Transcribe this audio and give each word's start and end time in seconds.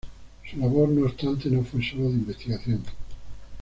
Su 0.49 0.57
labor, 0.57 0.89
no 0.89 1.05
obstante, 1.05 1.47
no 1.51 1.63
fue 1.63 1.79
sólo 1.87 2.05
de 2.09 2.15
investigación. 2.15 2.81